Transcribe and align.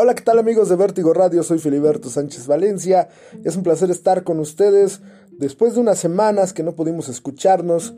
Hola, 0.00 0.14
¿qué 0.14 0.22
tal 0.22 0.38
amigos 0.38 0.68
de 0.68 0.76
Vértigo 0.76 1.12
Radio? 1.12 1.42
Soy 1.42 1.58
Filiberto 1.58 2.08
Sánchez 2.08 2.46
Valencia. 2.46 3.08
Es 3.42 3.56
un 3.56 3.64
placer 3.64 3.90
estar 3.90 4.22
con 4.22 4.38
ustedes 4.38 5.00
después 5.32 5.74
de 5.74 5.80
unas 5.80 5.98
semanas 5.98 6.52
que 6.52 6.62
no 6.62 6.76
pudimos 6.76 7.08
escucharnos, 7.08 7.96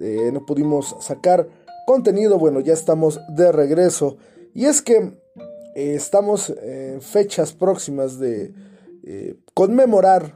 eh, 0.00 0.30
no 0.32 0.46
pudimos 0.46 0.96
sacar 1.00 1.46
contenido. 1.86 2.38
Bueno, 2.38 2.60
ya 2.60 2.72
estamos 2.72 3.20
de 3.36 3.52
regreso. 3.52 4.16
Y 4.54 4.64
es 4.64 4.80
que 4.80 4.96
eh, 4.96 5.94
estamos 5.94 6.48
en 6.48 7.02
fechas 7.02 7.52
próximas 7.52 8.18
de 8.18 8.54
eh, 9.02 9.36
conmemorar 9.52 10.34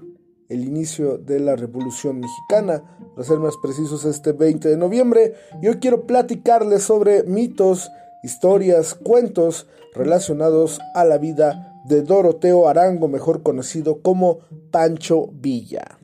el 0.50 0.64
inicio 0.64 1.16
de 1.16 1.40
la 1.40 1.56
Revolución 1.56 2.20
Mexicana, 2.20 2.82
para 3.14 3.26
ser 3.26 3.38
más 3.38 3.54
precisos 3.62 4.04
este 4.04 4.32
20 4.32 4.68
de 4.68 4.76
noviembre. 4.76 5.32
Y 5.62 5.68
hoy 5.68 5.76
quiero 5.76 6.06
platicarles 6.06 6.82
sobre 6.82 7.22
mitos, 7.22 7.90
historias, 8.26 8.94
cuentos 8.94 9.68
relacionados 9.94 10.80
a 10.94 11.04
la 11.04 11.16
vida 11.16 11.80
de 11.86 12.02
Doroteo 12.02 12.68
Arango, 12.68 13.06
mejor 13.06 13.44
conocido 13.44 14.02
como 14.02 14.40
Pancho 14.72 15.28
Villa. 15.32 15.98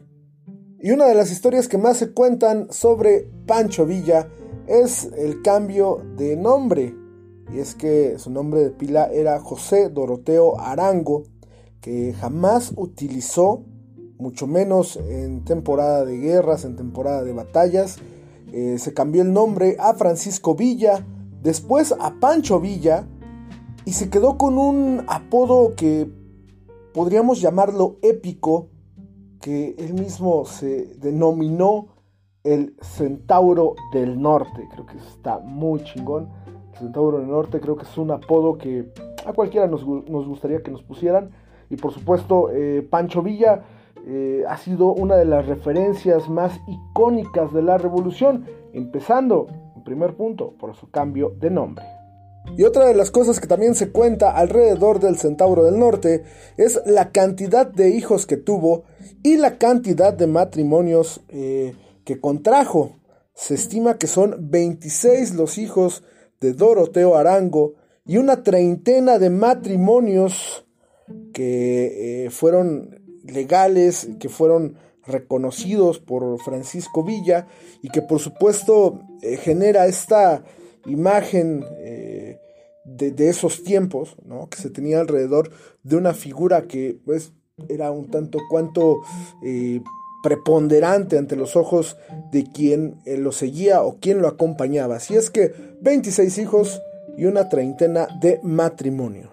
Y 0.79 0.93
una 0.93 1.07
de 1.07 1.17
las 1.17 1.33
historias 1.33 1.67
que 1.67 1.79
más 1.79 1.97
se 1.97 2.13
cuentan 2.13 2.69
sobre 2.71 3.29
Pancho 3.47 3.87
Villa 3.87 4.29
es 4.69 5.11
el 5.17 5.43
cambio 5.43 6.01
de 6.17 6.37
nombre. 6.37 6.95
Y 7.53 7.59
es 7.59 7.75
que 7.75 8.17
su 8.19 8.31
nombre 8.31 8.61
de 8.61 8.71
pila 8.71 9.11
era 9.13 9.41
José 9.41 9.89
Doroteo 9.89 10.61
Arango, 10.61 11.25
que 11.81 12.15
jamás 12.15 12.73
utilizó, 12.77 13.65
mucho 14.19 14.47
menos 14.47 14.97
en 14.97 15.45
temporada 15.45 16.05
de 16.05 16.19
guerras, 16.19 16.65
en 16.65 16.77
temporada 16.77 17.25
de 17.25 17.33
batallas. 17.33 17.99
Eh, 18.53 18.77
se 18.79 18.95
cambió 18.95 19.23
el 19.23 19.33
nombre 19.33 19.77
a 19.81 19.95
Francisco 19.95 20.55
Villa, 20.55 21.05
después 21.43 21.93
a 21.93 22.15
Pancho 22.21 22.61
Villa, 22.61 23.07
y 23.85 23.93
se 23.93 24.11
quedó 24.11 24.39
con 24.39 24.59
un 24.59 25.05
apodo 25.09 25.75
que 25.77 26.09
podríamos 26.95 27.41
llamarlo 27.41 27.97
épico, 28.03 28.69
que 29.41 29.75
él 29.77 29.95
mismo 29.95 30.45
se 30.45 30.95
denominó 30.99 31.89
el 32.45 32.77
Centauro 32.81 33.75
del 33.93 34.21
Norte. 34.21 34.69
Creo 34.73 34.87
que 34.87 34.99
está 34.99 35.39
muy 35.41 35.83
chingón. 35.83 36.29
Centauro 36.79 37.19
del 37.19 37.29
Norte 37.29 37.61
creo 37.61 37.77
que 37.77 37.85
es 37.85 37.99
un 37.99 38.13
apodo 38.13 38.57
que 38.57 38.93
a 39.27 39.33
cualquiera 39.33 39.67
nos, 39.67 39.85
gustaría 39.85 40.63
que 40.63 40.71
nos 40.71 40.83
pusieran. 40.83 41.31
Y 41.71 41.77
por 41.77 41.93
supuesto, 41.93 42.51
eh, 42.53 42.87
Pancho 42.89 43.23
Villa 43.23 43.65
eh, 44.07 44.45
ha 44.49 44.57
sido 44.59 44.93
una 44.93 45.17
de 45.17 45.25
las 45.25 45.47
referencias 45.47 46.29
más 46.29 46.61
icónicas 46.69 47.53
de 47.53 47.63
la 47.63 47.79
revolución, 47.79 48.47
empezando, 48.73 49.49
primer 49.93 50.17
punto, 50.17 50.55
por 50.59 50.75
su 50.75 50.91
cambio 50.91 51.35
de 51.39 51.51
nombre. 51.51 51.85
Y 52.57 52.65
otra 52.65 52.87
de 52.87 52.95
las 52.95 53.11
cosas 53.11 53.41
que 53.41 53.47
también 53.47 53.75
se 53.75 53.91
cuenta 53.91 54.31
alrededor 54.31 55.01
del 55.01 55.19
Centauro 55.19 55.65
del 55.65 55.79
Norte 55.79 56.25
es 56.57 56.81
la 56.87 57.13
cantidad 57.13 57.67
de 57.67 57.91
hijos 57.91 58.25
que 58.25 58.39
tuvo 58.39 58.85
y 59.23 59.37
la 59.37 59.59
cantidad 59.59 60.15
de 60.15 60.27
matrimonios 60.27 61.21
eh, 61.29 61.75
que 62.07 62.21
contrajo. 62.21 62.97
Se 63.35 63.53
estima 63.53 63.99
que 63.99 64.07
son 64.07 64.51
26 64.51 65.35
los 65.35 65.59
hijos 65.59 66.05
de 66.41 66.55
Doroteo 66.55 67.15
Arango 67.15 67.75
y 68.07 68.17
una 68.17 68.43
treintena 68.43 69.19
de 69.19 69.29
matrimonios 69.29 70.67
que 71.35 72.25
eh, 72.25 72.31
fueron 72.31 72.99
legales, 73.25 74.09
que 74.19 74.31
fueron 74.31 74.77
reconocidos 75.07 75.99
por 75.99 76.41
Francisco 76.43 77.03
Villa 77.03 77.47
y 77.83 77.89
que 77.89 78.03
por 78.03 78.21
supuesto 78.21 79.01
eh, 79.23 79.37
genera 79.37 79.87
esta 79.87 80.45
imagen 80.87 81.65
de, 82.85 83.29
esos 83.29 83.63
tiempos, 83.63 84.17
¿no? 84.25 84.49
que 84.49 84.59
se 84.59 84.71
tenía 84.71 85.01
alrededor 85.01 85.51
de 85.83 85.97
una 85.97 86.15
figura 86.15 86.63
que 86.63 86.99
pues, 87.05 87.33
era 87.69 87.91
un 87.91 88.11
tanto 88.11 88.39
cuanto 88.51 89.01
eh, 89.45 89.81
preponderante 90.23 91.19
ante 91.19 91.37
los 91.37 91.57
ojos 91.57 91.97
de 92.31 92.45
quien 92.45 93.01
eh, 93.05 93.17
lo 93.17 93.33
seguía 93.33 93.83
o 93.83 93.99
quien 93.99 94.21
lo 94.21 94.29
acompañaba. 94.29 94.97
Así 94.97 95.17
es 95.17 95.31
que 95.31 95.53
26 95.81 96.39
hijos 96.39 96.81
y 97.17 97.27
una 97.27 97.49
treintena 97.49 98.09
de 98.21 98.41
matrimonio. 98.43 99.33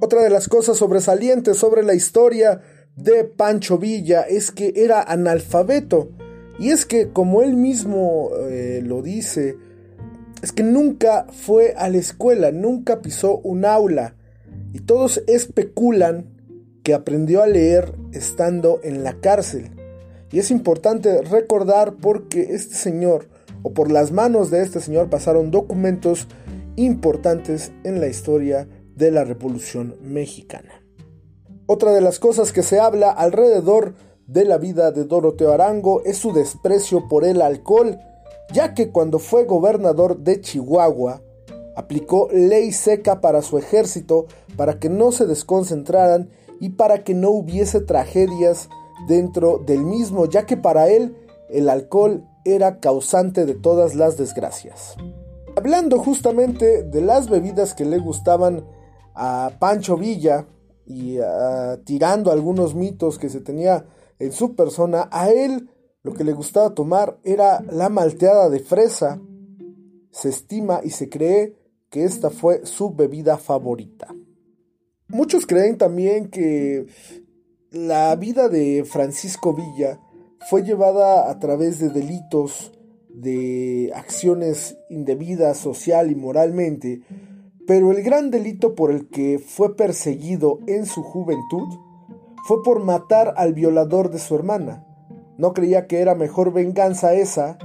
Otra 0.00 0.22
de 0.22 0.30
las 0.30 0.48
cosas 0.48 0.76
sobresalientes 0.76 1.56
sobre 1.56 1.82
la 1.82 1.94
historia 1.94 2.60
de 2.96 3.24
Pancho 3.24 3.78
Villa 3.78 4.22
es 4.22 4.50
que 4.50 4.72
era 4.76 5.02
analfabeto. 5.02 6.10
Y 6.58 6.70
es 6.70 6.86
que, 6.86 7.08
como 7.08 7.42
él 7.42 7.56
mismo 7.56 8.30
eh, 8.48 8.82
lo 8.84 9.02
dice, 9.02 9.56
es 10.42 10.52
que 10.52 10.62
nunca 10.62 11.26
fue 11.30 11.74
a 11.76 11.88
la 11.88 11.98
escuela, 11.98 12.52
nunca 12.52 13.00
pisó 13.00 13.38
un 13.38 13.64
aula 13.64 14.14
y 14.72 14.80
todos 14.80 15.22
especulan 15.26 16.26
que 16.82 16.94
aprendió 16.94 17.42
a 17.42 17.46
leer 17.46 17.94
estando 18.12 18.80
en 18.82 19.04
la 19.04 19.14
cárcel. 19.20 19.70
Y 20.30 20.38
es 20.38 20.50
importante 20.50 21.22
recordar 21.22 21.94
porque 22.00 22.54
este 22.54 22.74
señor, 22.74 23.28
o 23.62 23.72
por 23.72 23.90
las 23.90 24.12
manos 24.12 24.50
de 24.50 24.62
este 24.62 24.80
señor, 24.80 25.10
pasaron 25.10 25.50
documentos 25.50 26.26
importantes 26.76 27.72
en 27.84 28.00
la 28.00 28.08
historia 28.08 28.66
de 28.96 29.10
la 29.10 29.24
Revolución 29.24 29.96
Mexicana. 30.02 30.81
Otra 31.66 31.92
de 31.92 32.00
las 32.00 32.18
cosas 32.18 32.52
que 32.52 32.62
se 32.62 32.80
habla 32.80 33.10
alrededor 33.10 33.94
de 34.26 34.44
la 34.44 34.58
vida 34.58 34.92
de 34.92 35.04
Doroteo 35.04 35.52
Arango 35.52 36.02
es 36.04 36.18
su 36.18 36.32
desprecio 36.32 37.08
por 37.08 37.24
el 37.24 37.42
alcohol 37.42 37.98
ya 38.52 38.74
que 38.74 38.90
cuando 38.90 39.18
fue 39.18 39.44
gobernador 39.44 40.18
de 40.18 40.40
Chihuahua, 40.40 41.22
aplicó 41.74 42.28
ley 42.30 42.72
seca 42.72 43.20
para 43.20 43.42
su 43.42 43.58
ejército 43.58 44.26
para 44.56 44.78
que 44.78 44.90
no 44.90 45.10
se 45.10 45.26
desconcentraran 45.26 46.28
y 46.60 46.70
para 46.70 47.02
que 47.02 47.14
no 47.14 47.30
hubiese 47.30 47.80
tragedias 47.80 48.68
dentro 49.08 49.58
del 49.58 49.82
mismo, 49.82 50.26
ya 50.26 50.46
que 50.46 50.56
para 50.56 50.88
él 50.88 51.16
el 51.48 51.68
alcohol 51.68 52.24
era 52.44 52.78
causante 52.78 53.46
de 53.46 53.54
todas 53.54 53.94
las 53.94 54.16
desgracias. 54.16 54.96
Hablando 55.56 55.98
justamente 55.98 56.82
de 56.82 57.00
las 57.00 57.28
bebidas 57.28 57.74
que 57.74 57.84
le 57.84 57.98
gustaban 57.98 58.64
a 59.14 59.52
Pancho 59.58 59.96
Villa 59.96 60.46
y 60.86 61.18
tirando 61.84 62.30
algunos 62.30 62.74
mitos 62.74 63.18
que 63.18 63.28
se 63.28 63.40
tenía 63.40 63.86
en 64.18 64.32
su 64.32 64.54
persona, 64.54 65.08
a 65.10 65.30
él 65.30 65.68
lo 66.02 66.14
que 66.14 66.24
le 66.24 66.32
gustaba 66.32 66.74
tomar 66.74 67.18
era 67.24 67.62
la 67.70 67.88
malteada 67.88 68.50
de 68.50 68.60
fresa. 68.60 69.20
Se 70.10 70.28
estima 70.28 70.80
y 70.82 70.90
se 70.90 71.08
cree 71.08 71.56
que 71.90 72.04
esta 72.04 72.30
fue 72.30 72.66
su 72.66 72.94
bebida 72.94 73.38
favorita. 73.38 74.14
Muchos 75.08 75.46
creen 75.46 75.78
también 75.78 76.28
que 76.28 76.86
la 77.70 78.14
vida 78.16 78.48
de 78.48 78.84
Francisco 78.84 79.54
Villa 79.54 80.00
fue 80.48 80.62
llevada 80.62 81.30
a 81.30 81.38
través 81.38 81.78
de 81.78 81.90
delitos, 81.90 82.72
de 83.08 83.92
acciones 83.94 84.76
indebidas 84.90 85.58
social 85.58 86.10
y 86.10 86.14
moralmente, 86.14 87.02
pero 87.66 87.92
el 87.92 88.02
gran 88.02 88.30
delito 88.30 88.74
por 88.74 88.90
el 88.90 89.08
que 89.08 89.38
fue 89.38 89.76
perseguido 89.76 90.58
en 90.66 90.86
su 90.86 91.02
juventud 91.02 91.68
fue 92.46 92.62
por 92.62 92.82
matar 92.82 93.34
al 93.36 93.54
violador 93.54 94.10
de 94.10 94.18
su 94.18 94.34
hermana. 94.34 94.84
No 95.38 95.52
creía 95.52 95.86
que 95.86 96.00
era 96.00 96.14
mejor 96.14 96.52
venganza 96.52 97.14
esa 97.14 97.58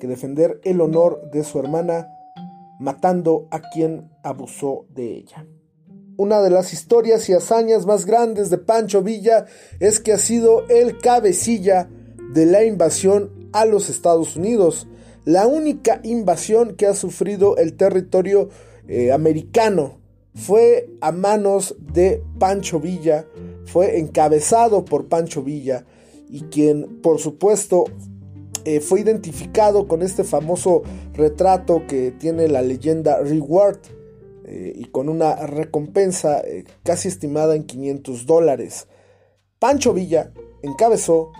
que 0.00 0.06
defender 0.06 0.60
el 0.64 0.80
honor 0.80 1.30
de 1.32 1.44
su 1.44 1.58
hermana 1.58 2.08
matando 2.78 3.48
a 3.50 3.60
quien 3.60 4.10
abusó 4.22 4.86
de 4.90 5.16
ella. 5.16 5.46
Una 6.16 6.40
de 6.40 6.50
las 6.50 6.72
historias 6.72 7.28
y 7.28 7.32
hazañas 7.32 7.86
más 7.86 8.06
grandes 8.06 8.50
de 8.50 8.58
Pancho 8.58 9.02
Villa 9.02 9.46
es 9.78 10.00
que 10.00 10.12
ha 10.12 10.18
sido 10.18 10.66
el 10.68 10.98
cabecilla 10.98 11.88
de 12.34 12.46
la 12.46 12.64
invasión 12.64 13.48
a 13.52 13.64
los 13.64 13.88
Estados 13.88 14.36
Unidos, 14.36 14.88
la 15.24 15.46
única 15.46 16.00
invasión 16.02 16.74
que 16.74 16.86
ha 16.86 16.94
sufrido 16.94 17.56
el 17.56 17.76
territorio 17.76 18.48
eh, 18.88 19.12
americano. 19.12 19.98
Fue 20.34 20.88
a 21.00 21.12
manos 21.12 21.76
de 21.78 22.22
Pancho 22.38 22.80
Villa, 22.80 23.26
fue 23.66 23.98
encabezado 23.98 24.84
por 24.84 25.08
Pancho 25.08 25.42
Villa 25.42 25.84
y 26.28 26.42
quien 26.42 27.00
por 27.02 27.18
supuesto 27.18 27.84
eh, 28.64 28.80
fue 28.80 29.00
identificado 29.00 29.88
con 29.88 30.02
este 30.02 30.24
famoso 30.24 30.82
retrato 31.14 31.82
que 31.88 32.12
tiene 32.12 32.48
la 32.48 32.62
leyenda 32.62 33.20
Reward 33.20 33.78
eh, 34.44 34.72
y 34.74 34.84
con 34.86 35.08
una 35.08 35.34
recompensa 35.46 36.42
casi 36.82 37.08
estimada 37.08 37.56
en 37.56 37.64
500 37.64 38.26
dólares. 38.26 38.88
Pancho 39.58 39.92
Villa 39.92 40.32
encabezó 40.62 41.32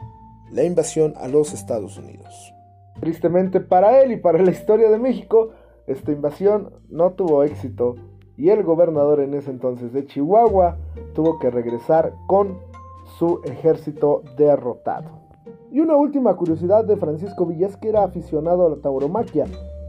la 0.52 0.64
invasión 0.64 1.14
a 1.16 1.28
los 1.28 1.52
Estados 1.54 1.96
Unidos. 1.98 2.52
Tristemente 3.00 3.60
para 3.60 4.02
él 4.02 4.12
y 4.12 4.16
para 4.16 4.42
la 4.42 4.50
historia 4.50 4.90
de 4.90 4.98
México, 4.98 5.52
esta 5.88 6.12
invasión 6.12 6.70
no 6.88 7.12
tuvo 7.12 7.42
éxito 7.42 7.96
y 8.36 8.50
el 8.50 8.62
gobernador 8.62 9.20
en 9.20 9.34
ese 9.34 9.50
entonces 9.50 9.92
de 9.92 10.06
Chihuahua 10.06 10.76
tuvo 11.14 11.38
que 11.38 11.50
regresar 11.50 12.14
con 12.26 12.58
su 13.18 13.40
ejército 13.44 14.22
derrotado. 14.36 15.18
Y 15.72 15.80
una 15.80 15.96
última 15.96 16.36
curiosidad 16.36 16.84
de 16.84 16.96
Francisco 16.96 17.46
Villas 17.46 17.76
que 17.76 17.88
era 17.88 18.04
aficionado 18.04 18.66
a 18.66 18.70
la 18.70 18.76
tauromaquia. 18.76 19.46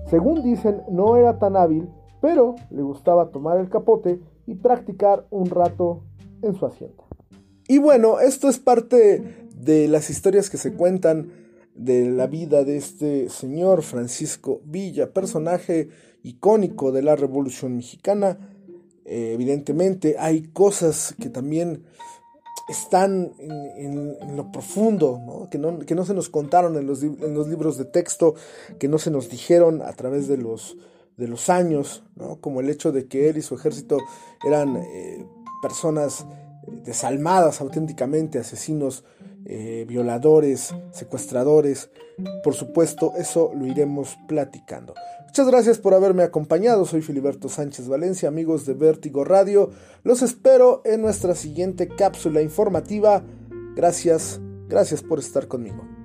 Según 0.08 0.42
dicen, 0.42 0.82
no 0.90 1.18
era 1.18 1.38
tan 1.38 1.56
hábil, 1.56 1.90
pero 2.22 2.56
le 2.72 2.82
gustaba 2.82 3.30
tomar 3.30 3.60
el 3.60 3.70
capote 3.70 4.20
y 4.48 4.56
practicar 4.56 5.28
un 5.30 5.48
rato 5.48 6.04
en 6.42 6.56
su 6.56 6.66
hacienda. 6.66 7.04
Y 7.68 7.78
bueno, 7.78 8.20
esto 8.20 8.50
es 8.50 8.58
parte 8.58 9.48
de 9.54 9.88
las 9.88 10.10
historias 10.10 10.50
que 10.50 10.58
se 10.58 10.74
cuentan 10.74 11.30
de 11.80 12.10
la 12.10 12.28
vida 12.28 12.66
de 12.66 12.76
este 12.76 13.30
señor 13.30 13.84
Francisco 13.84 14.62
Villa, 14.66 15.14
personaje 15.14 15.88
icónico 16.24 16.92
de 16.92 17.02
la 17.02 17.16
Revolución 17.16 17.78
Mexicana. 17.78 18.38
Eh, 19.06 19.32
evidentemente 19.34 20.18
hay 20.20 20.42
cosas 20.42 21.16
que 21.22 21.30
también 21.30 21.86
están 22.68 23.32
en, 23.40 24.36
lo 24.36 24.52
profundo, 24.52 25.48
Que, 25.50 25.58
no, 25.58 25.80
que, 25.80 25.96
no, 25.96 26.06
se 26.06 26.14
nos 26.14 26.30
contaron 26.30 26.76
en 26.76 26.86
los, 26.86 27.02
en 27.02 27.34
los, 27.34 27.48
libros 27.48 27.78
de 27.78 27.86
texto, 27.86 28.36
que 28.78 28.90
no 28.90 29.00
se 29.00 29.10
nos 29.10 29.30
dijeron 29.30 29.82
a 29.82 29.94
través 29.94 30.28
de 30.28 30.38
los, 30.38 30.78
de 31.16 31.30
los 31.30 31.50
años, 31.50 32.04
como 32.42 32.60
el 32.60 32.70
hecho 32.70 32.92
de 32.92 33.08
que 33.08 33.30
él 33.30 33.38
y 33.38 33.42
su 33.42 33.56
ejército 33.56 33.98
eran 34.46 34.76
eh, 34.76 35.26
personas 35.62 36.26
desalmadas 36.84 37.62
auténticamente, 37.62 38.38
asesinos 38.38 39.06
eh, 39.46 39.86
violadores, 39.88 40.74
secuestradores. 40.92 41.90
Por 42.44 42.54
supuesto, 42.54 43.14
eso 43.18 43.52
lo 43.56 43.66
iremos 43.66 44.18
platicando. 44.28 44.94
Muchas 45.26 45.48
gracias 45.48 45.78
por 45.78 45.94
haberme 45.94 46.24
acompañado. 46.24 46.86
Soy 46.86 47.02
Filiberto 47.02 47.50
Sánchez 47.50 47.88
Valencia, 47.88 48.28
amigos 48.28 48.66
de 48.66 48.74
Vértigo 48.74 49.24
Radio. 49.24 49.70
Los 50.04 50.22
espero 50.22 50.82
en 50.86 51.02
nuestra 51.02 51.36
siguiente 51.36 51.88
cápsula 51.88 52.42
informativa. 52.42 53.24
Gracias, 53.76 54.42
gracias 54.68 55.04
por 55.04 55.20
estar 55.20 55.48
conmigo. 55.48 55.99